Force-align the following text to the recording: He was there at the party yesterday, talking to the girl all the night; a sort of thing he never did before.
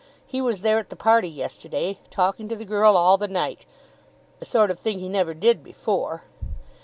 He 0.25 0.41
was 0.41 0.63
there 0.63 0.79
at 0.79 0.89
the 0.89 0.95
party 0.95 1.29
yesterday, 1.29 1.99
talking 2.09 2.49
to 2.49 2.55
the 2.55 2.65
girl 2.65 2.97
all 2.97 3.17
the 3.19 3.27
night; 3.27 3.65
a 4.41 4.45
sort 4.45 4.71
of 4.71 4.79
thing 4.79 4.97
he 4.97 5.07
never 5.07 5.35
did 5.35 5.63
before. 5.63 6.23